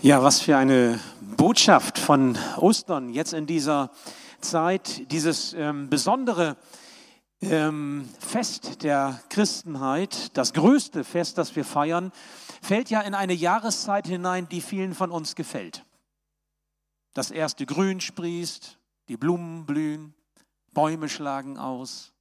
[0.00, 1.00] Ja, was für eine
[1.36, 3.90] Botschaft von Ostern jetzt in dieser
[4.40, 6.56] Zeit, dieses ähm, besondere
[7.40, 12.12] ähm, Fest der Christenheit, das größte Fest, das wir feiern,
[12.62, 15.84] fällt ja in eine Jahreszeit hinein, die vielen von uns gefällt.
[17.12, 20.14] Das erste Grün sprießt, die Blumen blühen,
[20.72, 22.12] Bäume schlagen aus.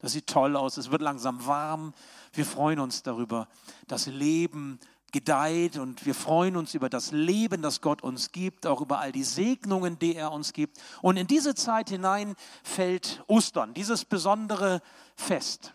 [0.00, 1.94] Das sieht toll aus, es wird langsam warm.
[2.32, 3.46] Wir freuen uns darüber.
[3.86, 4.80] Das Leben
[5.12, 9.12] gedeiht und wir freuen uns über das Leben, das Gott uns gibt, auch über all
[9.12, 10.78] die Segnungen, die er uns gibt.
[11.02, 14.80] Und in diese Zeit hinein fällt Ostern, dieses besondere
[15.14, 15.74] Fest.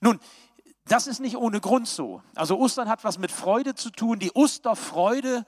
[0.00, 0.18] Nun,
[0.86, 2.22] das ist nicht ohne Grund so.
[2.34, 4.18] Also Ostern hat was mit Freude zu tun.
[4.18, 5.44] Die Osterfreude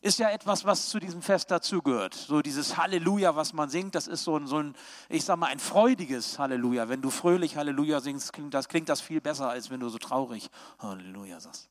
[0.00, 2.14] ist ja etwas, was zu diesem Fest dazugehört.
[2.14, 4.76] So dieses Halleluja, was man singt, das ist so ein, so ein,
[5.08, 6.88] ich sag mal, ein freudiges Halleluja.
[6.88, 9.98] Wenn du fröhlich Halleluja singst, klingt das, klingt das viel besser, als wenn du so
[9.98, 10.48] traurig
[10.78, 11.68] Halleluja sagst.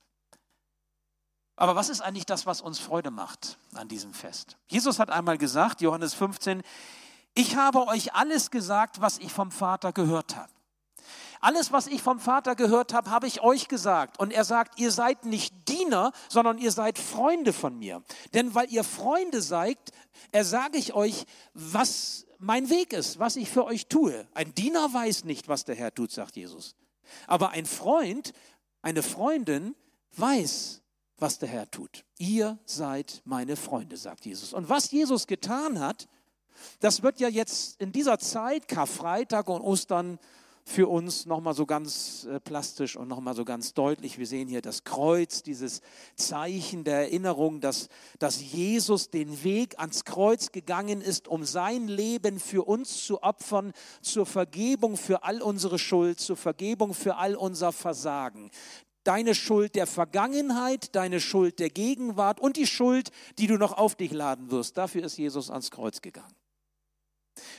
[1.56, 4.58] Aber was ist eigentlich das, was uns Freude macht an diesem Fest?
[4.68, 6.64] Jesus hat einmal gesagt, Johannes 15,
[7.34, 10.52] ich habe euch alles gesagt, was ich vom Vater gehört habe.
[11.42, 14.20] Alles, was ich vom Vater gehört habe, habe ich euch gesagt.
[14.20, 18.04] Und er sagt, ihr seid nicht Diener, sondern ihr seid Freunde von mir.
[18.34, 19.78] Denn weil ihr Freunde seid,
[20.32, 24.28] ersage ich euch, was mein Weg ist, was ich für euch tue.
[24.34, 26.76] Ein Diener weiß nicht, was der Herr tut, sagt Jesus.
[27.28, 28.34] Aber ein Freund,
[28.82, 29.76] eine Freundin
[30.18, 30.82] weiß,
[31.18, 32.06] was der Herr tut.
[32.18, 34.54] Ihr seid meine Freunde, sagt Jesus.
[34.54, 36.08] Und was Jesus getan hat,
[36.80, 40.20] das wird ja jetzt in dieser Zeit, Karfreitag und Ostern,
[40.68, 44.18] für uns nochmal so ganz äh, plastisch und nochmal so ganz deutlich.
[44.18, 45.82] Wir sehen hier das Kreuz, dieses
[46.16, 52.40] Zeichen der Erinnerung, dass, dass Jesus den Weg ans Kreuz gegangen ist, um sein Leben
[52.40, 57.72] für uns zu opfern, zur Vergebung für all unsere Schuld, zur Vergebung für all unser
[57.72, 58.50] Versagen
[59.06, 63.96] deine Schuld der Vergangenheit, deine Schuld der Gegenwart und die Schuld, die du noch auf
[63.96, 64.78] dich laden wirst.
[64.78, 66.36] Dafür ist Jesus ans Kreuz gegangen.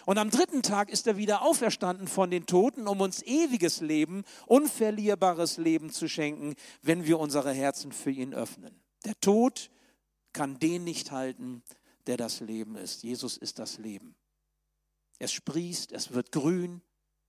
[0.07, 4.25] Und am dritten Tag ist er wieder auferstanden von den Toten, um uns ewiges Leben,
[4.47, 8.81] unverlierbares Leben zu schenken, wenn wir unsere Herzen für ihn öffnen.
[9.05, 9.71] Der Tod
[10.33, 11.62] kann den nicht halten,
[12.06, 13.03] der das Leben ist.
[13.03, 14.15] Jesus ist das Leben.
[15.19, 16.83] Es sprießt, es wird grün,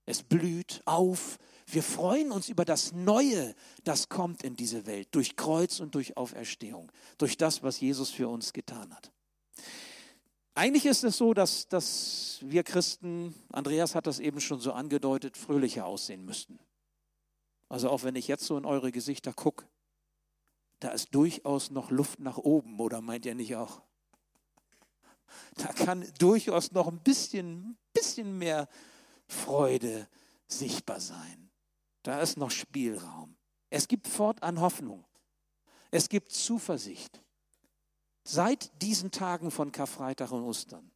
[0.06, 1.38] es blüht auf,
[1.70, 6.16] wir freuen uns über das Neue, das kommt in diese Welt, durch Kreuz und durch
[6.16, 9.12] Auferstehung, durch das, was Jesus für uns getan hat.
[10.56, 15.36] Eigentlich ist es so, dass, dass wir Christen, Andreas hat das eben schon so angedeutet,
[15.36, 16.58] fröhlicher aussehen müssten.
[17.70, 19.68] Also auch wenn ich jetzt so in eure Gesichter gucke,
[20.80, 23.82] da ist durchaus noch Luft nach oben, oder meint ihr nicht auch?
[25.56, 28.70] Da kann durchaus noch ein bisschen, bisschen mehr
[29.28, 30.08] Freude
[30.48, 31.47] sichtbar sein.
[32.08, 33.36] Da ist noch Spielraum.
[33.70, 35.04] Es gibt fortan Hoffnung.
[35.92, 37.22] Es gibt Zuversicht.
[38.24, 40.90] Seit diesen Tagen von Karfreitag und Ostern.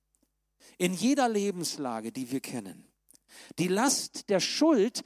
[0.77, 2.87] In jeder Lebenslage, die wir kennen.
[3.59, 5.03] Die Last der Schuld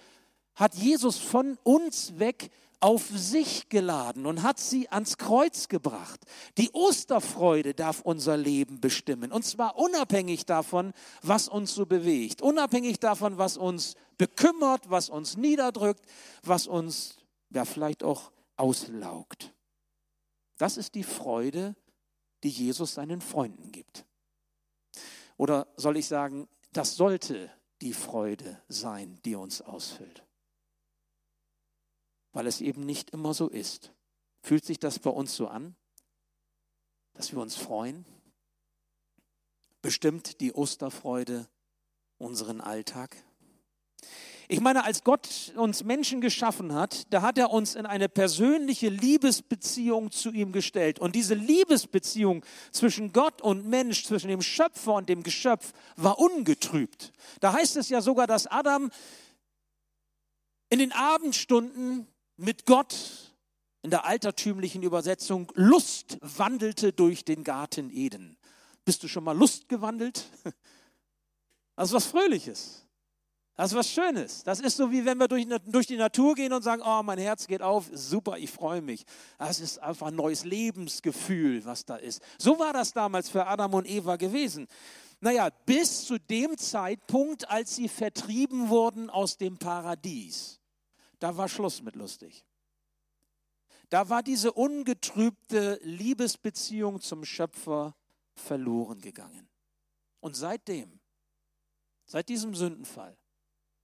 [0.54, 6.22] hat Jesus von uns weg auf sich geladen und hat sie ans Kreuz gebracht.
[6.58, 9.31] Die Osterfreude darf unser Leben bestimmen.
[9.31, 12.41] Und zwar unabhängig davon, was uns so bewegt.
[12.41, 16.06] Unabhängig davon, was uns bekümmert, was uns niederdrückt,
[16.44, 17.18] was uns
[17.50, 19.53] ja vielleicht auch auslaugt.
[20.57, 21.75] Das ist die Freude,
[22.44, 24.06] die Jesus seinen Freunden gibt.
[25.38, 30.25] Oder soll ich sagen, das sollte die Freude sein, die uns ausfüllt
[32.35, 33.94] weil es eben nicht immer so ist.
[34.44, 35.73] Fühlt sich das bei uns so an,
[37.13, 38.06] dass wir uns freuen?
[39.81, 41.47] Bestimmt die Osterfreude
[42.18, 43.16] unseren Alltag?
[44.50, 48.90] Ich meine, als Gott uns Menschen geschaffen hat, da hat er uns in eine persönliche
[48.90, 51.00] Liebesbeziehung zu ihm gestellt.
[51.00, 57.13] Und diese Liebesbeziehung zwischen Gott und Mensch, zwischen dem Schöpfer und dem Geschöpf, war ungetrübt.
[57.40, 58.91] Da heißt es ja sogar, dass Adam
[60.69, 62.07] in den Abendstunden
[62.38, 62.96] mit Gott
[63.81, 68.38] in der altertümlichen Übersetzung Lust wandelte durch den Garten Eden.
[68.83, 70.25] Bist du schon mal Lust gewandelt?
[71.77, 72.86] Das ist was Fröhliches.
[73.56, 74.44] Das ist was Schönes.
[74.44, 77.18] Das ist so, wie wenn wir durch, durch die Natur gehen und sagen, oh, mein
[77.18, 79.06] Herz geht auf, super, ich freue mich.
[79.38, 82.21] Das ist einfach ein neues Lebensgefühl, was da ist.
[82.38, 84.68] So war das damals für Adam und Eva gewesen.
[85.19, 90.62] Naja, bis zu dem Zeitpunkt, als sie vertrieben wurden aus dem Paradies
[91.19, 92.45] da war Schluss mit lustig.
[93.89, 97.95] Da war diese ungetrübte Liebesbeziehung zum Schöpfer
[98.33, 99.47] verloren gegangen.
[100.19, 101.00] Und seitdem,
[102.06, 103.17] seit diesem Sündenfall,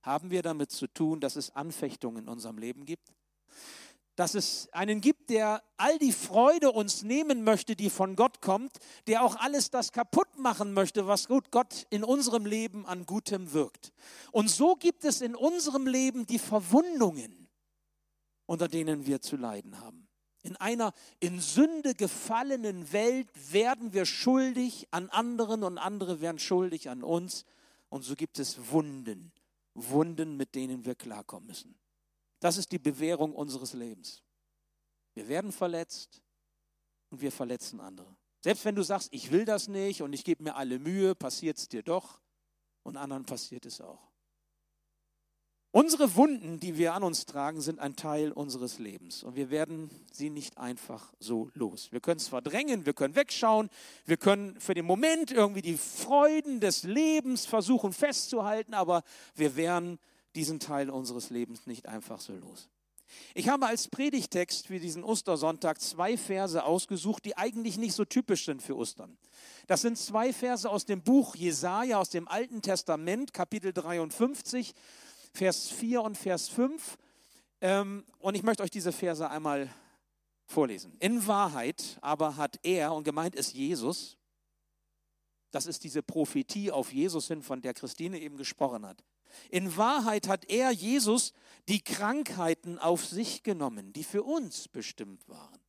[0.02, 3.14] haben wir damit zu tun, dass es Anfechtungen in unserem Leben gibt,
[4.22, 8.78] dass es einen gibt, der all die Freude uns nehmen möchte, die von Gott kommt,
[9.08, 13.92] der auch alles das kaputt machen möchte, was Gott in unserem Leben an Gutem wirkt.
[14.32, 17.50] Und so gibt es in unserem Leben die Verwundungen,
[18.46, 20.08] unter denen wir zu leiden haben.
[20.44, 26.92] In einer in Sünde gefallenen Welt werden wir schuldig an anderen und andere werden schuldig
[26.92, 27.44] an uns.
[27.90, 29.32] Und so gibt es Wunden,
[29.74, 31.76] Wunden, mit denen wir klarkommen müssen.
[32.42, 34.24] Das ist die Bewährung unseres Lebens.
[35.14, 36.22] Wir werden verletzt
[37.10, 38.14] und wir verletzen andere.
[38.42, 41.58] Selbst wenn du sagst, ich will das nicht und ich gebe mir alle Mühe, passiert
[41.58, 42.20] es dir doch
[42.84, 44.12] und anderen passiert es auch.
[45.74, 49.90] Unsere Wunden, die wir an uns tragen, sind ein Teil unseres Lebens und wir werden
[50.12, 51.94] sie nicht einfach so los.
[51.94, 53.70] Wir können es verdrängen, wir können wegschauen,
[54.06, 59.04] wir können für den Moment irgendwie die Freuden des Lebens versuchen festzuhalten, aber
[59.36, 59.98] wir werden
[60.36, 62.70] diesen Teil unseres Lebens nicht einfach so los.
[63.34, 68.46] Ich habe als Predigtext für diesen Ostersonntag zwei Verse ausgesucht, die eigentlich nicht so typisch
[68.46, 69.18] sind für Ostern.
[69.68, 74.74] Das sind zwei Verse aus dem Buch Jesaja aus dem Alten Testament, Kapitel 53,
[75.34, 76.98] Vers 4 und Vers 5.
[77.62, 79.70] Ähm, und ich möchte euch diese Verse einmal
[80.46, 80.96] vorlesen.
[81.00, 84.18] In Wahrheit aber hat er, und gemeint ist Jesus,
[85.52, 89.04] das ist diese Prophetie auf Jesus hin, von der Christine eben gesprochen hat.
[89.50, 91.34] In Wahrheit hat er, Jesus,
[91.68, 95.60] die Krankheiten auf sich genommen, die für uns bestimmt waren.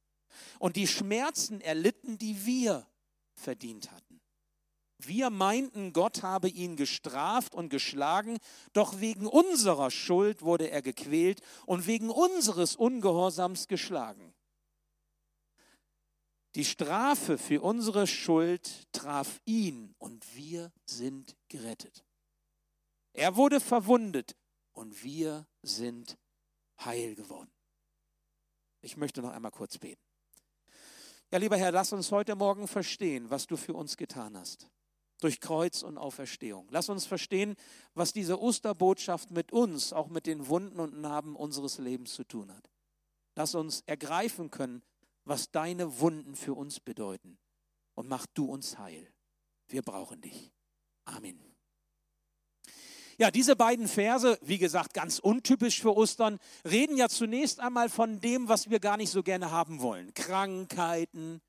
[0.59, 2.87] Und die Schmerzen erlitten, die wir
[3.35, 4.21] verdient hatten.
[4.99, 8.39] Wir meinten, Gott habe ihn gestraft und geschlagen,
[8.73, 14.33] doch wegen unserer Schuld wurde er gequält und wegen unseres Ungehorsams geschlagen.
[16.55, 22.05] Die Strafe für unsere Schuld traf ihn und wir sind gerettet.
[23.13, 24.37] Er wurde verwundet
[24.73, 26.19] und wir sind
[26.81, 27.51] heil geworden.
[28.81, 30.03] Ich möchte noch einmal kurz beten.
[31.31, 34.69] Ja, lieber Herr, lass uns heute Morgen verstehen, was du für uns getan hast.
[35.21, 36.67] Durch Kreuz und Auferstehung.
[36.71, 37.55] Lass uns verstehen,
[37.95, 42.53] was diese Osterbotschaft mit uns, auch mit den Wunden und Narben unseres Lebens zu tun
[42.53, 42.69] hat.
[43.37, 44.83] Lass uns ergreifen können,
[45.25, 47.39] was deine Wunden für uns bedeuten.
[47.95, 49.13] Und mach du uns heil.
[49.69, 50.53] Wir brauchen dich.
[51.05, 51.52] Amen.
[53.23, 58.21] Ja, diese beiden Verse, wie gesagt, ganz untypisch für Ostern, reden ja zunächst einmal von
[58.21, 60.13] dem, was wir gar nicht so gerne haben wollen.
[60.13, 61.41] Krankheiten,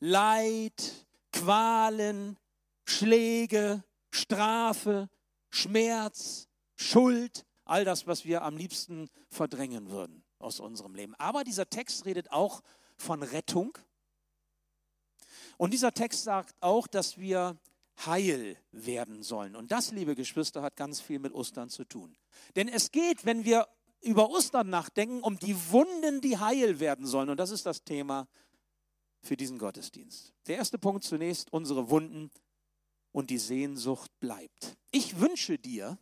[0.00, 2.36] Leid, Qualen,
[2.84, 5.08] Schläge, Strafe,
[5.50, 11.14] Schmerz, Schuld, all das, was wir am liebsten verdrängen würden aus unserem Leben.
[11.14, 12.60] Aber dieser Text redet auch
[12.96, 13.78] von Rettung.
[15.58, 17.56] Und dieser Text sagt auch, dass wir
[18.06, 19.56] heil werden sollen.
[19.56, 22.16] Und das, liebe Geschwister, hat ganz viel mit Ostern zu tun.
[22.56, 23.68] Denn es geht, wenn wir
[24.02, 27.28] über Ostern nachdenken, um die Wunden, die heil werden sollen.
[27.28, 28.28] Und das ist das Thema
[29.22, 30.32] für diesen Gottesdienst.
[30.46, 32.30] Der erste Punkt zunächst, unsere Wunden
[33.12, 34.76] und die Sehnsucht bleibt.
[34.90, 35.98] Ich wünsche dir,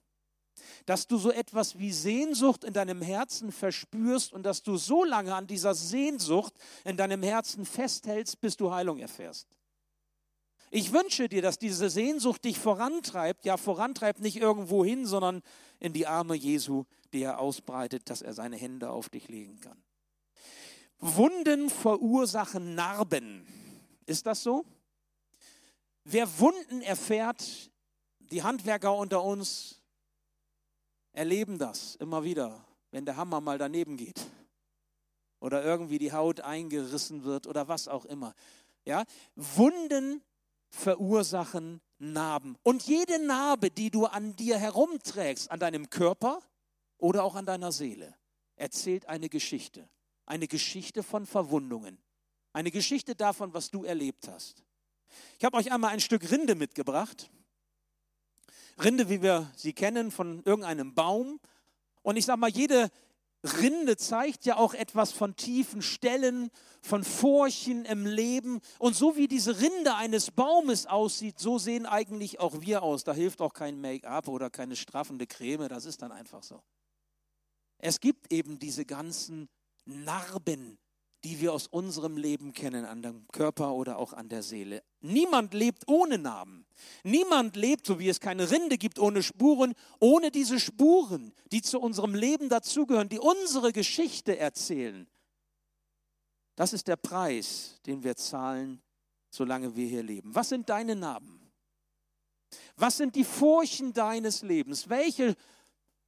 [0.87, 5.35] dass du so etwas wie Sehnsucht in deinem Herzen verspürst und dass du so lange
[5.35, 6.53] an dieser Sehnsucht
[6.85, 9.49] in deinem Herzen festhältst, bis du Heilung erfährst.
[10.71, 15.43] Ich wünsche dir, dass diese Sehnsucht dich vorantreibt, ja vorantreibt nicht irgendwo hin, sondern
[15.81, 19.83] in die Arme Jesu, die er ausbreitet, dass er seine Hände auf dich legen kann.
[20.99, 23.47] Wunden verursachen Narben.
[24.07, 24.65] Ist das so?
[26.05, 27.71] Wer Wunden erfährt,
[28.19, 29.81] die Handwerker unter uns
[31.13, 34.27] erleben das immer wieder, wenn der Hammer mal daneben geht
[35.41, 38.35] oder irgendwie die Haut eingerissen wird oder was auch immer.
[38.85, 39.05] Ja,
[39.37, 40.23] Wunden
[40.69, 42.57] verursachen Narben.
[42.63, 46.41] Und jede Narbe, die du an dir herumträgst, an deinem Körper
[46.99, 48.15] oder auch an deiner Seele,
[48.57, 49.89] erzählt eine Geschichte.
[50.27, 51.99] Eine Geschichte von Verwundungen.
[52.53, 54.63] Eine Geschichte davon, was du erlebt hast.
[55.39, 57.31] Ich habe euch einmal ein Stück Rinde mitgebracht.
[58.83, 61.41] Rinde, wie wir sie kennen, von irgendeinem Baum.
[62.03, 62.91] Und ich sage mal, jede
[63.45, 66.51] Rinde zeigt ja auch etwas von tiefen Stellen,
[66.83, 68.61] von Furchen im Leben.
[68.79, 73.05] Und so wie diese Rinde eines Baumes aussieht, so sehen eigentlich auch wir aus.
[73.05, 76.63] Da hilft auch kein Make-up oder keine straffende Creme, das ist dann einfach so.
[77.79, 79.49] Es gibt eben diese ganzen
[79.85, 80.79] Narben,
[81.29, 84.83] die wir aus unserem Leben kennen, an dem Körper oder auch an der Seele.
[85.01, 86.65] Niemand lebt ohne Narben.
[87.05, 91.81] Niemand lebt, so wie es keine Rinde gibt, ohne Spuren, ohne diese Spuren, die zu
[91.81, 95.07] unserem Leben dazugehören, die unsere Geschichte erzählen.
[96.57, 98.81] Das ist der Preis, den wir zahlen,
[99.29, 100.35] solange wir hier leben.
[100.35, 101.53] Was sind deine Narben?
[102.77, 104.89] Was sind die Furchen deines Lebens?
[104.89, 105.37] Welche,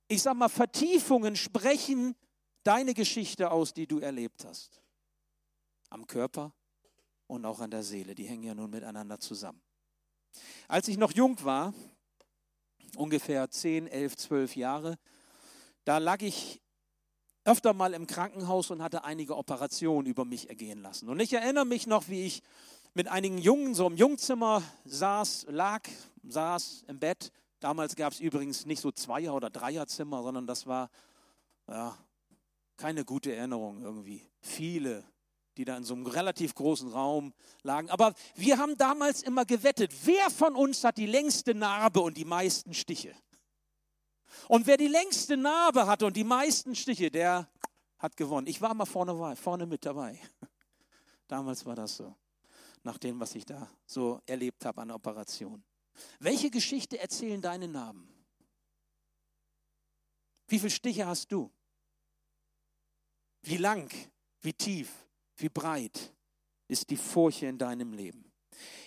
[0.08, 2.16] ich sag mal, Vertiefungen sprechen
[2.62, 4.79] deine Geschichte aus, die du erlebt hast.
[5.90, 6.52] Am Körper
[7.26, 8.14] und auch an der Seele.
[8.14, 9.60] Die hängen ja nun miteinander zusammen.
[10.68, 11.74] Als ich noch jung war,
[12.96, 14.98] ungefähr 10, 11, 12 Jahre,
[15.84, 16.60] da lag ich
[17.44, 21.08] öfter mal im Krankenhaus und hatte einige Operationen über mich ergehen lassen.
[21.08, 22.42] Und ich erinnere mich noch, wie ich
[22.94, 25.82] mit einigen Jungen so im Jungzimmer saß, lag,
[26.22, 27.32] saß im Bett.
[27.60, 30.90] Damals gab es übrigens nicht so Zweier- oder Dreierzimmer, sondern das war
[31.68, 31.96] ja,
[32.76, 34.26] keine gute Erinnerung irgendwie.
[34.40, 35.04] Viele,
[35.60, 37.90] die da in so einem relativ großen Raum lagen.
[37.90, 42.24] Aber wir haben damals immer gewettet, wer von uns hat die längste Narbe und die
[42.24, 43.14] meisten Stiche?
[44.48, 47.46] Und wer die längste Narbe hatte und die meisten Stiche, der
[47.98, 48.46] hat gewonnen.
[48.46, 50.18] Ich war mal vorne, vorne mit dabei.
[51.28, 52.16] Damals war das so,
[52.82, 55.62] nach dem, was ich da so erlebt habe an Operationen.
[56.20, 58.08] Welche Geschichte erzählen deine Narben?
[60.48, 61.52] Wie viele Stiche hast du?
[63.42, 63.90] Wie lang,
[64.40, 64.90] wie tief,
[65.40, 66.12] wie breit
[66.68, 68.24] ist die Furche in deinem Leben?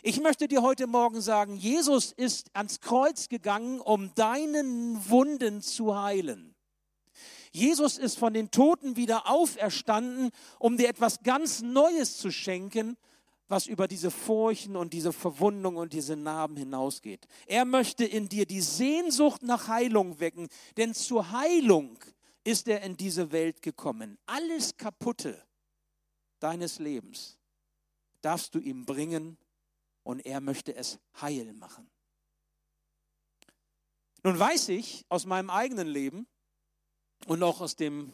[0.02, 6.00] Ich möchte dir heute Morgen sagen, Jesus ist ans Kreuz gegangen, um deinen Wunden zu
[6.00, 6.56] heilen.
[7.52, 12.98] Jesus ist von den Toten wieder auferstanden, um dir etwas ganz Neues zu schenken,
[13.48, 17.28] was über diese Furchen und diese Verwundung und diese Narben hinausgeht.
[17.46, 22.00] Er möchte in dir die Sehnsucht nach Heilung wecken, denn zur Heilung
[22.44, 24.18] ist er in diese Welt gekommen.
[24.26, 25.40] Alles Kaputte
[26.44, 27.38] deines Lebens
[28.22, 29.38] darfst du ihm bringen
[30.04, 31.90] und er möchte es heil machen.
[34.24, 36.28] Nun weiß ich aus meinem eigenen Leben
[37.28, 38.14] und auch aus, dem,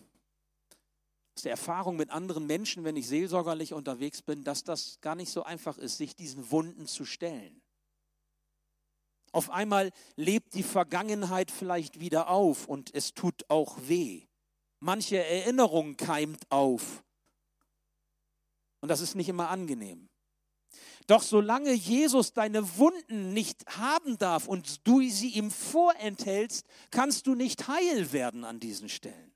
[1.36, 5.32] aus der Erfahrung mit anderen Menschen, wenn ich seelsorgerlich unterwegs bin, dass das gar nicht
[5.32, 7.62] so einfach ist, sich diesen Wunden zu stellen.
[9.32, 14.26] Auf einmal lebt die Vergangenheit vielleicht wieder auf und es tut auch weh.
[14.80, 17.04] Manche Erinnerung keimt auf.
[18.82, 20.10] Und das ist nicht immer angenehm.
[21.08, 27.34] Doch solange Jesus deine Wunden nicht haben darf und du sie ihm vorenthältst, kannst du
[27.34, 29.34] nicht heil werden an diesen Stellen.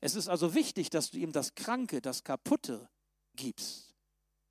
[0.00, 2.88] Es ist also wichtig, dass du ihm das Kranke, das Kaputte
[3.36, 3.94] gibst,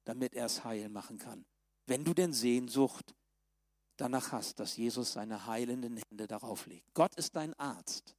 [0.06, 1.46] damit er es heil machen kann.
[1.86, 3.14] Wenn du denn Sehnsucht
[3.98, 6.94] danach hast, dass Jesus seine heilenden Hände darauf legt.
[6.94, 8.16] Gott ist dein Arzt,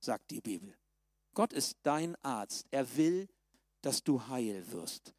[0.00, 0.76] sagt die Bibel.
[1.34, 2.66] Gott ist dein Arzt.
[2.70, 3.28] Er will,
[3.82, 5.14] dass du heil wirst.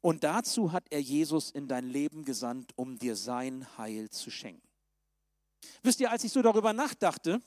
[0.00, 4.66] Und dazu hat er Jesus in dein Leben gesandt, um dir sein Heil zu schenken.
[5.82, 7.40] Wisst ihr, als ich so darüber nachdachte,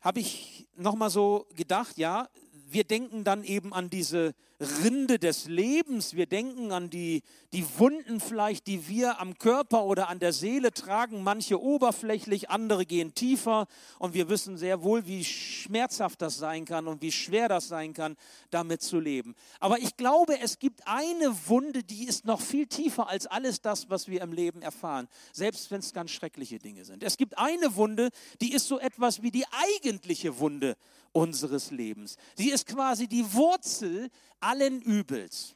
[0.00, 2.28] habe ich nochmal so gedacht, ja,
[2.72, 8.20] wir denken dann eben an diese Rinde des Lebens, wir denken an die, die Wunden
[8.20, 13.66] vielleicht, die wir am Körper oder an der Seele tragen, manche oberflächlich, andere gehen tiefer
[13.98, 17.92] und wir wissen sehr wohl, wie schmerzhaft das sein kann und wie schwer das sein
[17.92, 18.16] kann,
[18.50, 19.34] damit zu leben.
[19.58, 23.90] Aber ich glaube, es gibt eine Wunde, die ist noch viel tiefer als alles das,
[23.90, 27.02] was wir im Leben erfahren, selbst wenn es ganz schreckliche Dinge sind.
[27.02, 28.10] Es gibt eine Wunde,
[28.40, 30.76] die ist so etwas wie die eigentliche Wunde
[31.12, 32.16] unseres Lebens.
[32.36, 35.54] Sie ist quasi die Wurzel allen Übels.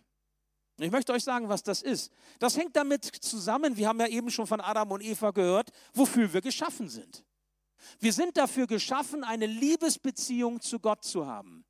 [0.78, 2.12] Ich möchte euch sagen, was das ist.
[2.38, 6.32] Das hängt damit zusammen, wir haben ja eben schon von Adam und Eva gehört, wofür
[6.32, 7.24] wir geschaffen sind.
[7.98, 11.64] Wir sind dafür geschaffen, eine Liebesbeziehung zu Gott zu haben.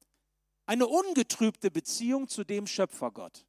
[0.67, 3.47] Eine ungetrübte Beziehung zu dem Schöpfergott.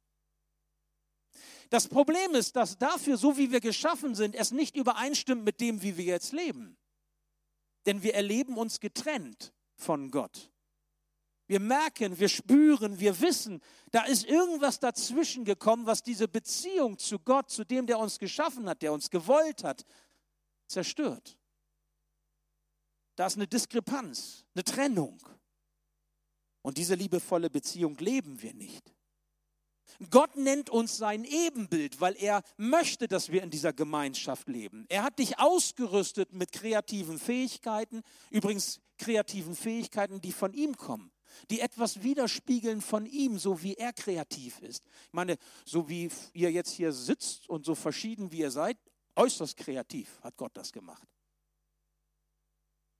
[1.70, 5.82] Das Problem ist, dass dafür, so wie wir geschaffen sind, es nicht übereinstimmt mit dem,
[5.82, 6.76] wie wir jetzt leben.
[7.86, 10.50] Denn wir erleben uns getrennt von Gott.
[11.46, 17.18] Wir merken, wir spüren, wir wissen, da ist irgendwas dazwischen gekommen, was diese Beziehung zu
[17.18, 19.86] Gott, zu dem, der uns geschaffen hat, der uns gewollt hat,
[20.66, 21.38] zerstört.
[23.16, 25.18] Da ist eine Diskrepanz, eine Trennung.
[26.60, 28.94] Und diese liebevolle Beziehung leben wir nicht.
[30.10, 34.84] Gott nennt uns sein Ebenbild, weil er möchte, dass wir in dieser Gemeinschaft leben.
[34.90, 41.10] Er hat dich ausgerüstet mit kreativen Fähigkeiten, übrigens kreativen Fähigkeiten, die von ihm kommen,
[41.50, 44.84] die etwas widerspiegeln von ihm, so wie er kreativ ist.
[45.06, 48.76] Ich meine, so wie ihr jetzt hier sitzt und so verschieden wie ihr seid,
[49.16, 51.08] äußerst kreativ hat Gott das gemacht.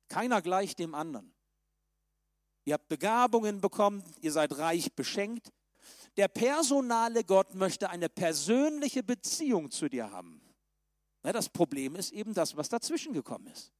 [0.09, 1.35] Keiner gleich dem anderen.
[2.65, 5.53] Ihr habt Begabungen bekommen, ihr seid reich beschenkt,
[6.17, 10.43] der personale Gott möchte eine persönliche Beziehung zu dir haben.
[11.23, 13.73] Das Problem ist eben das, was dazwischen gekommen ist.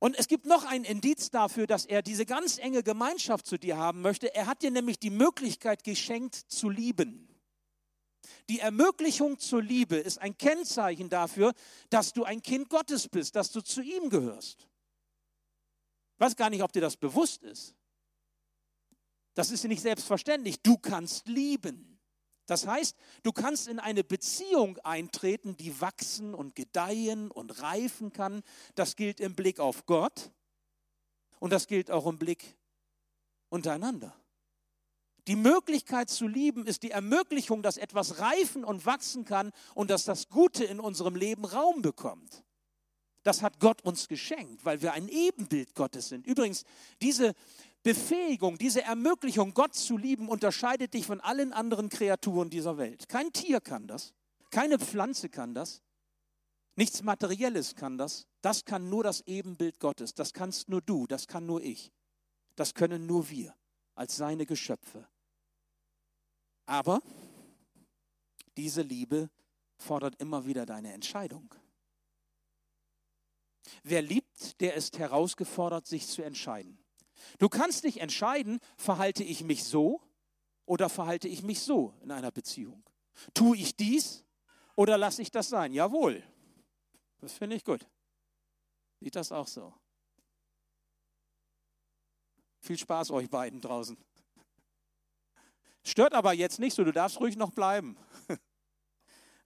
[0.00, 3.76] Und es gibt noch ein Indiz dafür, dass er diese ganz enge Gemeinschaft zu dir
[3.76, 4.34] haben möchte.
[4.34, 7.28] Er hat dir nämlich die Möglichkeit geschenkt zu lieben.
[8.48, 11.52] Die Ermöglichung zur Liebe ist ein Kennzeichen dafür,
[11.90, 14.68] dass du ein Kind Gottes bist, dass du zu ihm gehörst.
[16.14, 17.74] Ich weiß gar nicht, ob dir das bewusst ist.
[19.34, 20.62] Das ist nicht selbstverständlich.
[20.62, 21.89] Du kannst lieben.
[22.50, 28.42] Das heißt, du kannst in eine Beziehung eintreten, die wachsen und gedeihen und reifen kann.
[28.74, 30.32] Das gilt im Blick auf Gott
[31.38, 32.56] und das gilt auch im Blick
[33.50, 34.12] untereinander.
[35.28, 40.04] Die Möglichkeit zu lieben ist die Ermöglichung, dass etwas reifen und wachsen kann und dass
[40.04, 42.42] das Gute in unserem Leben Raum bekommt.
[43.22, 46.26] Das hat Gott uns geschenkt, weil wir ein Ebenbild Gottes sind.
[46.26, 46.64] Übrigens,
[47.00, 47.34] diese
[47.82, 53.08] Befähigung, diese Ermöglichung, Gott zu lieben, unterscheidet dich von allen anderen Kreaturen dieser Welt.
[53.08, 54.12] Kein Tier kann das,
[54.50, 55.82] keine Pflanze kann das,
[56.76, 58.26] nichts Materielles kann das.
[58.42, 61.92] Das kann nur das Ebenbild Gottes, das kannst nur du, das kann nur ich,
[62.56, 63.54] das können nur wir
[63.94, 65.06] als seine Geschöpfe.
[66.64, 67.02] Aber
[68.56, 69.30] diese Liebe
[69.76, 71.54] fordert immer wieder deine Entscheidung.
[73.82, 76.78] Wer liebt, der ist herausgefordert, sich zu entscheiden.
[77.38, 80.00] Du kannst dich entscheiden, verhalte ich mich so
[80.66, 82.82] oder verhalte ich mich so in einer Beziehung.
[83.34, 84.24] Tue ich dies
[84.76, 85.72] oder lasse ich das sein?
[85.72, 86.22] Jawohl.
[87.20, 87.86] Das finde ich gut.
[89.00, 89.74] Sieht das auch so?
[92.60, 93.96] Viel Spaß euch beiden draußen.
[95.82, 97.96] Stört aber jetzt nicht so, du darfst ruhig noch bleiben.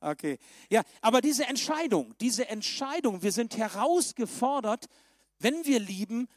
[0.01, 0.39] Okay.
[0.69, 4.87] Ja, aber diese Entscheidung, diese Entscheidung, wir sind herausgefordert,
[5.39, 6.29] wenn wir lieben,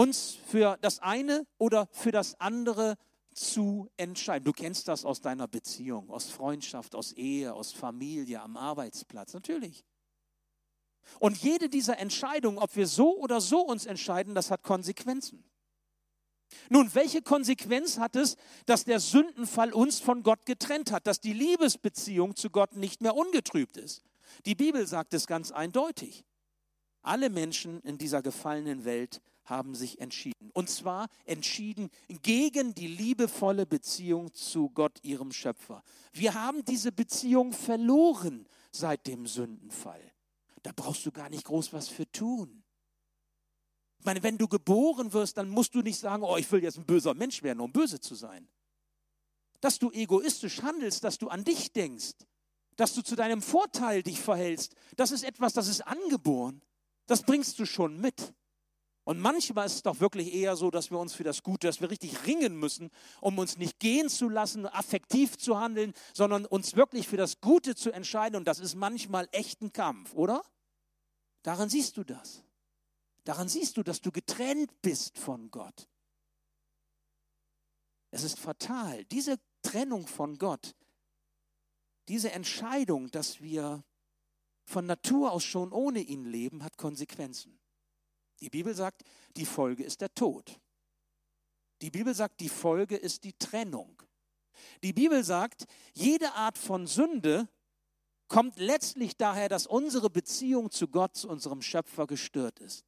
[0.00, 2.96] uns für das eine oder für das andere
[3.34, 4.46] zu entscheiden.
[4.46, 9.84] Du kennst das aus deiner Beziehung, aus Freundschaft, aus Ehe, aus Familie, am Arbeitsplatz, natürlich.
[11.18, 15.44] Und jede dieser Entscheidungen, ob wir so oder so uns entscheiden, das hat Konsequenzen.
[16.70, 21.34] Nun, welche Konsequenz hat es, dass der Sündenfall uns von Gott getrennt hat, dass die
[21.34, 24.02] Liebesbeziehung zu Gott nicht mehr ungetrübt ist?
[24.46, 26.24] Die Bibel sagt es ganz eindeutig.
[27.02, 30.50] Alle Menschen in dieser gefallenen Welt haben sich entschieden.
[30.54, 31.90] Und zwar entschieden
[32.22, 35.82] gegen die liebevolle Beziehung zu Gott, ihrem Schöpfer.
[36.12, 40.00] Wir haben diese Beziehung verloren seit dem Sündenfall.
[40.62, 42.62] Da brauchst du gar nicht groß was für tun.
[43.98, 46.78] Ich meine, wenn du geboren wirst, dann musst du nicht sagen, oh, ich will jetzt
[46.78, 48.48] ein böser Mensch werden, um böse zu sein.
[49.60, 52.14] Dass du egoistisch handelst, dass du an dich denkst,
[52.76, 56.62] dass du zu deinem Vorteil dich verhältst, das ist etwas, das ist angeboren.
[57.06, 58.32] Das bringst du schon mit.
[59.10, 61.80] Und manchmal ist es doch wirklich eher so, dass wir uns für das Gute, dass
[61.80, 66.76] wir richtig ringen müssen, um uns nicht gehen zu lassen, affektiv zu handeln, sondern uns
[66.76, 68.36] wirklich für das Gute zu entscheiden.
[68.36, 70.44] Und das ist manchmal echt ein Kampf, oder?
[71.42, 72.44] Daran siehst du das.
[73.24, 75.88] Daran siehst du, dass du getrennt bist von Gott.
[78.12, 79.04] Es ist fatal.
[79.06, 80.76] Diese Trennung von Gott,
[82.06, 83.82] diese Entscheidung, dass wir
[84.66, 87.59] von Natur aus schon ohne ihn leben, hat Konsequenzen.
[88.40, 89.02] Die Bibel sagt,
[89.36, 90.60] die Folge ist der Tod.
[91.82, 94.02] Die Bibel sagt, die Folge ist die Trennung.
[94.82, 97.48] Die Bibel sagt, jede Art von Sünde
[98.28, 102.84] kommt letztlich daher, dass unsere Beziehung zu Gott, zu unserem Schöpfer gestört ist.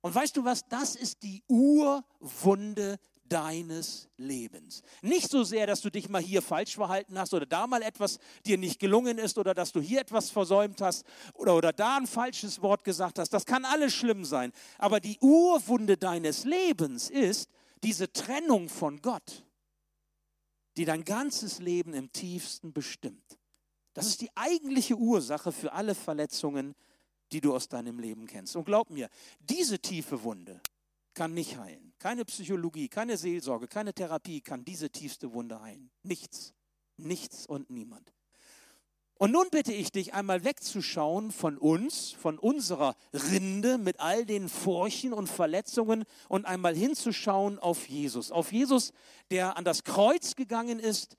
[0.00, 0.66] Und weißt du was?
[0.68, 2.98] Das ist die Urwunde
[3.30, 4.82] deines Lebens.
[5.00, 8.18] Nicht so sehr, dass du dich mal hier falsch verhalten hast oder da mal etwas
[8.44, 12.06] dir nicht gelungen ist oder dass du hier etwas versäumt hast oder, oder da ein
[12.06, 13.30] falsches Wort gesagt hast.
[13.30, 14.52] Das kann alles schlimm sein.
[14.78, 17.48] Aber die Urwunde deines Lebens ist
[17.82, 19.44] diese Trennung von Gott,
[20.76, 23.38] die dein ganzes Leben im tiefsten bestimmt.
[23.94, 26.74] Das ist die eigentliche Ursache für alle Verletzungen,
[27.32, 28.56] die du aus deinem Leben kennst.
[28.56, 30.60] Und glaub mir, diese tiefe Wunde
[31.14, 31.92] kann nicht heilen.
[31.98, 35.90] Keine Psychologie, keine Seelsorge, keine Therapie kann diese tiefste Wunde heilen.
[36.02, 36.54] Nichts,
[36.96, 38.12] nichts und niemand.
[39.14, 44.48] Und nun bitte ich dich einmal wegzuschauen von uns, von unserer Rinde mit all den
[44.48, 48.30] Furchen und Verletzungen und einmal hinzuschauen auf Jesus.
[48.32, 48.92] Auf Jesus,
[49.30, 51.16] der an das Kreuz gegangen ist,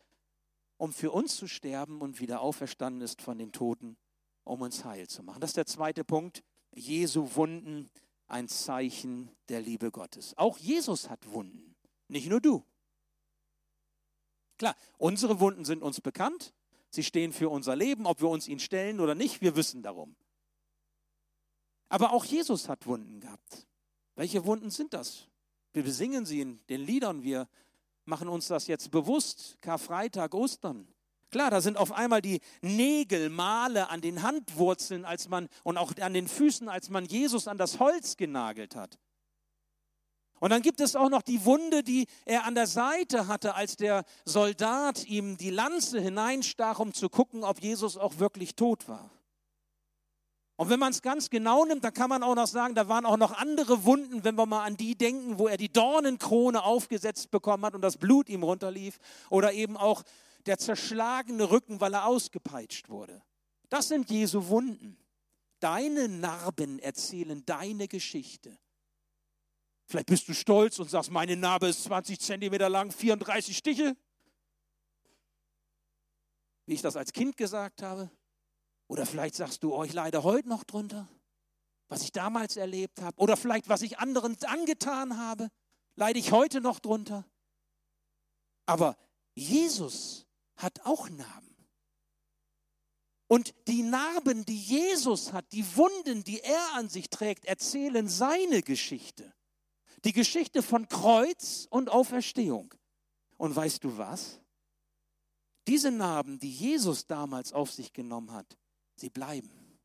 [0.77, 3.97] um für uns zu sterben und wieder auferstanden ist von den Toten
[4.43, 5.41] um uns heil zu machen.
[5.41, 6.43] Das ist der zweite Punkt.
[6.73, 7.89] Jesu Wunden,
[8.31, 10.37] ein Zeichen der Liebe Gottes.
[10.37, 11.75] Auch Jesus hat Wunden,
[12.07, 12.65] nicht nur du.
[14.57, 16.53] Klar, unsere Wunden sind uns bekannt.
[16.89, 20.15] Sie stehen für unser Leben, ob wir uns ihnen stellen oder nicht, wir wissen darum.
[21.89, 23.67] Aber auch Jesus hat Wunden gehabt.
[24.15, 25.27] Welche Wunden sind das?
[25.73, 27.49] Wir besingen sie in den Liedern, wir
[28.05, 29.57] machen uns das jetzt bewusst.
[29.61, 30.87] Karfreitag, Ostern.
[31.31, 35.93] Klar, da sind auf einmal die Nägel, Male an den Handwurzeln als man, und auch
[36.01, 38.99] an den Füßen, als man Jesus an das Holz genagelt hat.
[40.41, 43.75] Und dann gibt es auch noch die Wunde, die er an der Seite hatte, als
[43.77, 49.11] der Soldat ihm die Lanze hineinstach, um zu gucken, ob Jesus auch wirklich tot war.
[50.55, 53.05] Und wenn man es ganz genau nimmt, dann kann man auch noch sagen, da waren
[53.05, 57.31] auch noch andere Wunden, wenn wir mal an die denken, wo er die Dornenkrone aufgesetzt
[57.31, 58.99] bekommen hat und das Blut ihm runterlief.
[59.29, 60.03] Oder eben auch
[60.47, 63.23] der zerschlagene Rücken, weil er ausgepeitscht wurde.
[63.69, 64.97] Das sind Jesu Wunden.
[65.59, 68.57] Deine Narben erzählen deine Geschichte.
[69.85, 73.95] Vielleicht bist du stolz und sagst, meine Narbe ist 20 Zentimeter lang, 34 Stiche.
[76.65, 78.09] Wie ich das als Kind gesagt habe.
[78.87, 81.07] Oder vielleicht sagst du, oh, ich leide heute noch drunter,
[81.87, 83.17] was ich damals erlebt habe.
[83.19, 85.49] Oder vielleicht, was ich anderen angetan habe,
[85.95, 87.25] leide ich heute noch drunter.
[88.65, 88.97] Aber
[89.33, 90.25] Jesus
[90.61, 91.55] hat auch Narben.
[93.27, 98.61] Und die Narben, die Jesus hat, die Wunden, die er an sich trägt, erzählen seine
[98.61, 99.33] Geschichte.
[100.03, 102.73] Die Geschichte von Kreuz und Auferstehung.
[103.37, 104.41] Und weißt du was?
[105.67, 108.57] Diese Narben, die Jesus damals auf sich genommen hat,
[108.95, 109.79] sie bleiben.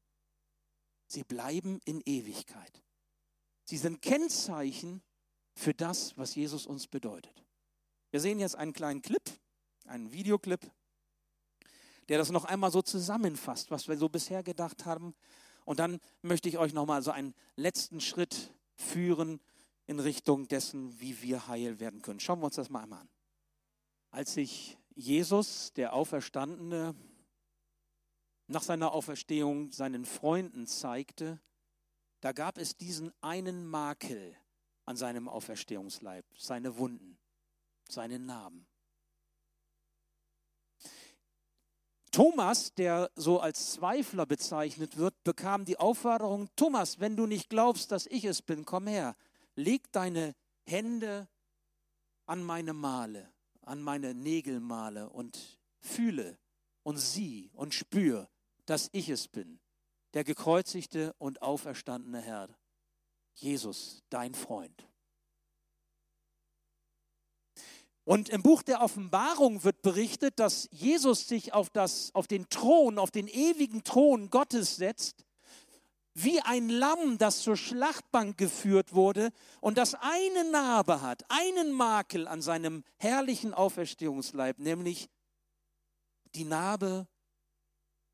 [1.07, 2.83] Sie bleiben in Ewigkeit.
[3.65, 5.03] Sie sind Kennzeichen
[5.55, 7.45] für das, was Jesus uns bedeutet.
[8.11, 9.23] Wir sehen jetzt einen kleinen Clip,
[9.89, 10.71] einen Videoclip,
[12.09, 15.15] der das noch einmal so zusammenfasst, was wir so bisher gedacht haben.
[15.65, 19.41] Und dann möchte ich euch noch mal so einen letzten Schritt führen
[19.87, 22.21] in Richtung dessen, wie wir heil werden können.
[22.21, 23.09] Schauen wir uns das mal einmal an.
[24.11, 26.95] Als sich Jesus, der Auferstandene,
[28.49, 31.41] nach seiner Auferstehung seinen Freunden zeigte,
[32.21, 34.37] da gab es diesen einen Makel
[34.85, 37.19] an seinem Auferstehungsleib, seine Wunden,
[37.89, 38.67] seine Narben.
[42.13, 47.93] Thomas, der so als Zweifler bezeichnet wird, bekam die Aufforderung, Thomas, wenn du nicht glaubst,
[47.93, 49.17] dass ich es bin, komm her,
[49.55, 51.29] leg deine Hände
[52.27, 56.39] an meine Male, an meine Nägelmale und fühle
[56.83, 58.29] und sieh und spür,
[58.65, 59.61] dass ich es bin,
[60.15, 62.49] der gekreuzigte und auferstandene Herr,
[63.35, 64.89] Jesus, dein Freund.
[68.07, 73.01] Und im Buch der Offenbarung wird berichtet, dass Jesus sich auf, das, auf den Thron,
[73.01, 75.25] auf den ewigen Thron Gottes setzt,
[76.15, 82.29] wie ein Lamm, das zur Schlachtbank geführt wurde und das eine Narbe hat, einen Makel
[82.29, 85.11] an seinem herrlichen Auferstehungsleib, nämlich
[86.37, 87.09] die Narbe,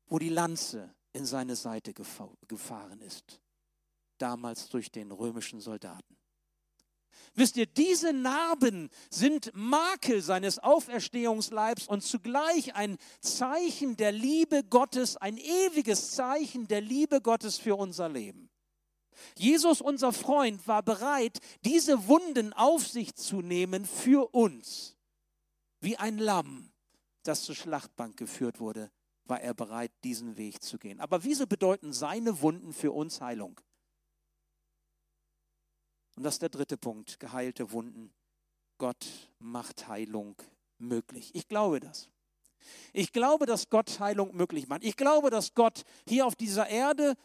[0.07, 3.39] wo die Lanze in seine Seite gefahren ist,
[4.17, 6.17] damals durch den römischen Soldaten.
[7.35, 15.17] Wisst ihr, diese Narben sind Makel seines Auferstehungsleibs und zugleich ein Zeichen der Liebe Gottes,
[15.17, 18.49] ein ewiges Zeichen der Liebe Gottes für unser Leben.
[19.37, 24.97] Jesus, unser Freund, war bereit, diese Wunden auf sich zu nehmen für uns.
[25.79, 26.71] Wie ein Lamm,
[27.23, 28.91] das zur Schlachtbank geführt wurde,
[29.25, 30.99] war er bereit, diesen Weg zu gehen.
[30.99, 33.59] Aber wieso bedeuten seine Wunden für uns Heilung?
[36.15, 38.13] Und das ist der dritte Punkt, geheilte Wunden.
[38.77, 39.05] Gott
[39.39, 40.35] macht Heilung
[40.77, 41.31] möglich.
[41.33, 42.09] Ich glaube das.
[42.93, 44.83] Ich glaube, dass Gott Heilung möglich macht.
[44.83, 47.15] Ich glaube, dass Gott hier auf dieser Erde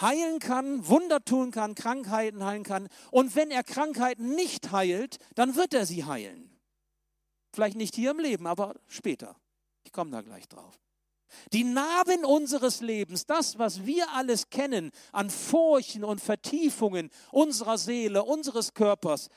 [0.00, 2.88] heilen kann, Wunder tun kann, Krankheiten heilen kann.
[3.10, 6.50] Und wenn er Krankheiten nicht heilt, dann wird er sie heilen.
[7.52, 9.36] Vielleicht nicht hier im Leben, aber später.
[9.84, 10.78] Ich komme da gleich drauf.
[11.52, 18.24] Die Narben unseres Lebens, das, was wir alles kennen an Furchen und Vertiefungen unserer Seele,
[18.24, 19.28] unseres Körpers,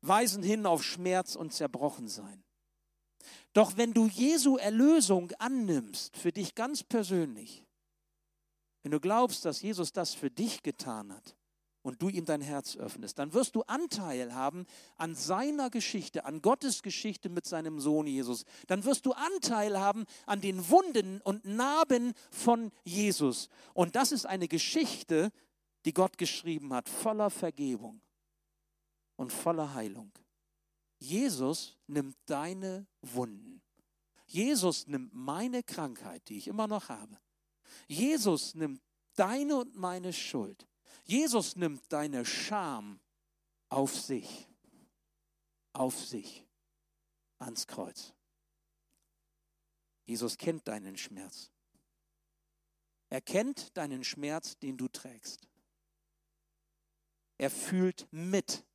[0.00, 2.44] weisen hin auf Schmerz und Zerbrochensein.
[3.52, 7.64] Doch wenn du Jesu Erlösung annimmst, für dich ganz persönlich,
[8.82, 11.36] wenn du glaubst, dass Jesus das für dich getan hat,
[11.88, 14.66] und du ihm dein Herz öffnest, dann wirst du Anteil haben
[14.98, 18.44] an seiner Geschichte, an Gottes Geschichte mit seinem Sohn Jesus.
[18.66, 23.48] Dann wirst du Anteil haben an den Wunden und Narben von Jesus.
[23.72, 25.32] Und das ist eine Geschichte,
[25.86, 28.02] die Gott geschrieben hat, voller Vergebung
[29.16, 30.12] und voller Heilung.
[30.98, 33.62] Jesus nimmt deine Wunden.
[34.26, 37.18] Jesus nimmt meine Krankheit, die ich immer noch habe.
[37.86, 38.82] Jesus nimmt
[39.14, 40.68] deine und meine Schuld.
[41.08, 43.00] Jesus nimmt deine Scham
[43.70, 44.46] auf sich,
[45.72, 46.46] auf sich,
[47.38, 48.12] ans Kreuz.
[50.04, 51.50] Jesus kennt deinen Schmerz.
[53.08, 55.48] Er kennt deinen Schmerz, den du trägst.
[57.38, 58.66] Er fühlt mit,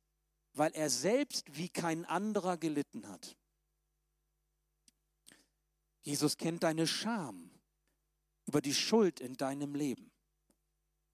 [0.54, 3.36] weil er selbst wie kein anderer gelitten hat.
[6.02, 7.48] Jesus kennt deine Scham
[8.46, 10.10] über die Schuld in deinem Leben.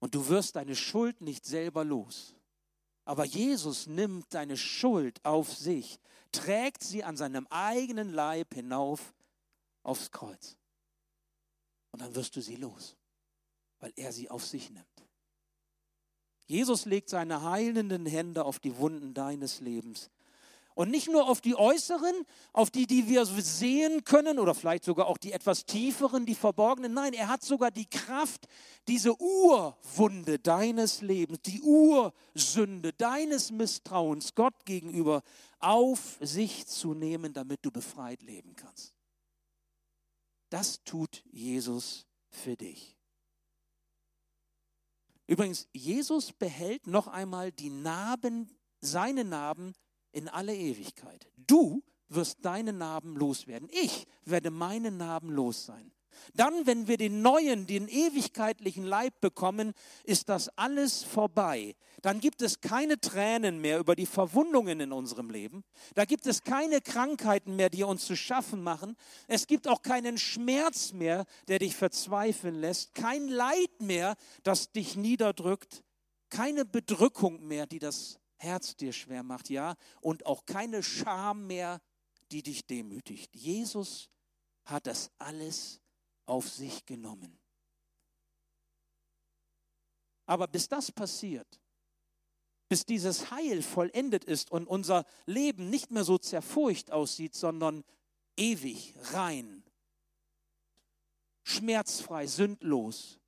[0.01, 2.35] Und du wirst deine Schuld nicht selber los.
[3.05, 5.97] Aber Jesus nimmt deine Schuld auf sich,
[6.33, 9.13] trägt sie an seinem eigenen Leib hinauf
[9.83, 10.57] aufs Kreuz.
[11.91, 12.97] Und dann wirst du sie los.
[13.81, 14.85] weil er sie auf sich nimmt.
[16.45, 20.09] Jesus legt seine heilenden Hände auf die Wunden deines Lebens.
[20.81, 25.05] Und nicht nur auf die äußeren, auf die, die wir sehen können oder vielleicht sogar
[25.05, 26.91] auch die etwas tieferen, die verborgenen.
[26.91, 28.47] Nein, er hat sogar die Kraft,
[28.87, 35.21] diese Urwunde deines Lebens, die Ursünde deines Misstrauens Gott gegenüber
[35.59, 38.95] auf sich zu nehmen, damit du befreit leben kannst.
[40.49, 42.97] Das tut Jesus für dich.
[45.27, 49.75] Übrigens, Jesus behält noch einmal die Narben, seine Narben
[50.11, 51.27] in alle Ewigkeit.
[51.37, 53.69] Du wirst deine Narben loswerden.
[53.71, 55.91] Ich werde meine Narben los sein.
[56.33, 61.75] Dann, wenn wir den neuen, den ewigkeitlichen Leib bekommen, ist das alles vorbei.
[62.01, 65.63] Dann gibt es keine Tränen mehr über die Verwundungen in unserem Leben.
[65.95, 68.95] Da gibt es keine Krankheiten mehr, die uns zu schaffen machen.
[69.27, 72.93] Es gibt auch keinen Schmerz mehr, der dich verzweifeln lässt.
[72.95, 75.83] Kein Leid mehr, das dich niederdrückt.
[76.29, 79.75] Keine Bedrückung mehr, die das Herz dir schwer macht, ja.
[80.01, 81.79] Und auch keine Scham mehr,
[82.31, 83.35] die dich demütigt.
[83.35, 84.09] Jesus
[84.65, 85.79] hat das alles
[86.25, 87.37] auf sich genommen.
[90.25, 91.61] Aber bis das passiert,
[92.67, 97.83] bis dieses Heil vollendet ist und unser Leben nicht mehr so zerfurcht aussieht, sondern
[98.37, 99.63] ewig, rein,
[101.43, 103.20] schmerzfrei, sündlos,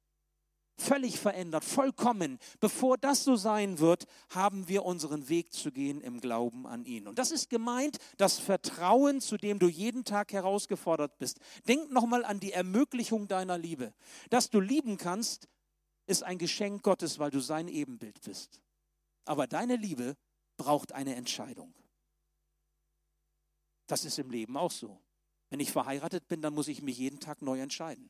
[0.84, 2.40] völlig verändert, vollkommen.
[2.60, 7.08] Bevor das so sein wird, haben wir unseren Weg zu gehen im Glauben an ihn.
[7.08, 11.40] Und das ist gemeint, das Vertrauen, zu dem du jeden Tag herausgefordert bist.
[11.68, 13.94] Denk nochmal an die Ermöglichung deiner Liebe.
[14.30, 15.48] Dass du lieben kannst,
[16.06, 18.62] ist ein Geschenk Gottes, weil du sein Ebenbild bist.
[19.26, 20.18] Aber deine Liebe
[20.58, 21.74] braucht eine Entscheidung.
[23.88, 25.00] Das ist im Leben auch so.
[25.50, 28.10] Wenn ich verheiratet bin, dann muss ich mich jeden Tag neu entscheiden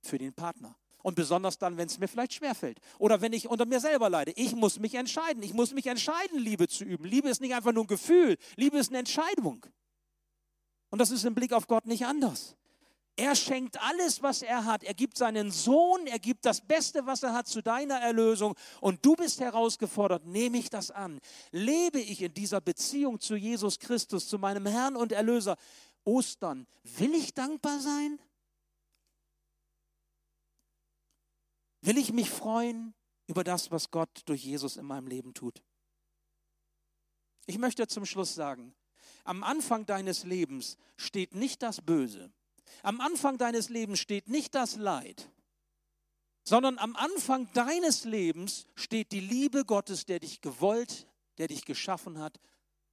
[0.00, 0.76] für den Partner.
[1.02, 2.80] Und besonders dann, wenn es mir vielleicht schwerfällt.
[2.98, 4.32] Oder wenn ich unter mir selber leide.
[4.32, 5.42] Ich muss mich entscheiden.
[5.42, 7.04] Ich muss mich entscheiden, Liebe zu üben.
[7.04, 8.36] Liebe ist nicht einfach nur ein Gefühl.
[8.56, 9.64] Liebe ist eine Entscheidung.
[10.90, 12.56] Und das ist im Blick auf Gott nicht anders.
[13.18, 14.84] Er schenkt alles, was er hat.
[14.84, 18.54] Er gibt seinen Sohn, er gibt das Beste, was er hat, zu deiner Erlösung.
[18.80, 21.18] Und du bist herausgefordert, nehme ich das an?
[21.50, 25.56] Lebe ich in dieser Beziehung zu Jesus Christus, zu meinem Herrn und Erlöser?
[26.04, 28.20] Ostern, will ich dankbar sein?
[31.80, 32.94] Will ich mich freuen
[33.26, 35.62] über das, was Gott durch Jesus in meinem Leben tut?
[37.46, 38.74] Ich möchte zum Schluss sagen,
[39.24, 42.32] am Anfang deines Lebens steht nicht das Böse.
[42.82, 45.30] Am Anfang deines Lebens steht nicht das Leid,
[46.44, 51.06] sondern am Anfang deines Lebens steht die Liebe Gottes, der dich gewollt,
[51.38, 52.38] der dich geschaffen hat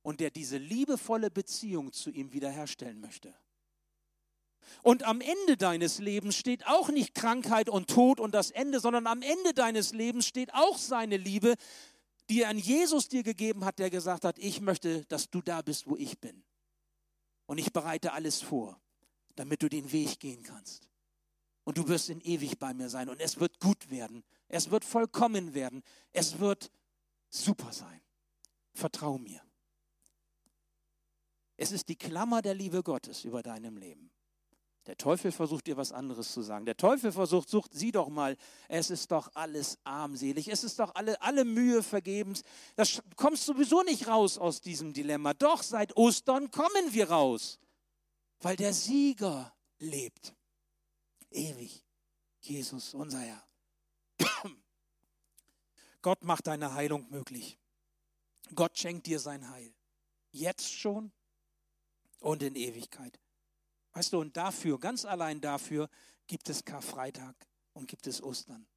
[0.02, 3.34] und der diese liebevolle Beziehung zu ihm wiederherstellen möchte.
[4.82, 9.08] Und am Ende deines Lebens steht auch nicht Krankheit und Tod und das Ende, sondern
[9.08, 11.56] am Ende deines Lebens steht auch seine Liebe,
[12.30, 15.62] die er an Jesus dir gegeben hat, der gesagt hat, ich möchte, dass du da
[15.62, 16.44] bist, wo ich bin.
[17.46, 18.80] Und ich bereite alles vor,
[19.36, 20.90] damit du den Weg gehen kannst.
[21.64, 23.10] Und du wirst in ewig bei mir sein.
[23.10, 24.24] Und es wird gut werden.
[24.48, 25.84] Es wird vollkommen werden.
[26.14, 26.72] Es wird
[27.30, 28.02] super sein.
[28.74, 29.42] Vertrau mir.
[31.58, 34.12] Es ist die Klammer der Liebe Gottes über deinem Leben.
[34.88, 36.66] Der Teufel versucht dir was anderes zu sagen.
[36.66, 40.94] Der Teufel versucht, sucht sie doch mal, es ist doch alles armselig, es ist doch
[40.94, 42.44] alle, alle Mühe vergebens.
[42.76, 45.34] Das kommst sowieso nicht raus aus diesem Dilemma.
[45.34, 47.58] Doch seit Ostern kommen wir raus,
[48.42, 50.36] weil der Sieger lebt.
[51.32, 51.84] Ewig.
[52.42, 53.48] Jesus, unser Herr.
[56.04, 57.58] Gott macht deine Heilung möglich.
[58.54, 59.74] Gott schenkt dir sein Heil.
[60.32, 61.12] Jetzt schon
[62.20, 63.20] und in Ewigkeit.
[63.96, 65.90] Weißt du, und dafür, ganz allein dafür,
[66.28, 67.34] gibt es Karfreitag
[67.72, 68.68] und gibt es Ostern.